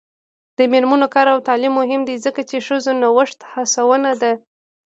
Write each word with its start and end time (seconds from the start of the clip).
د 0.57 0.59
میرمنو 0.71 1.07
کار 1.15 1.27
او 1.33 1.39
تعلیم 1.47 1.73
مهم 1.81 2.01
دی 2.07 2.15
ځکه 2.25 2.41
چې 2.49 2.65
ښځو 2.67 2.91
نوښت 3.01 3.39
هڅونه 3.51 4.11
ده. 4.21 4.31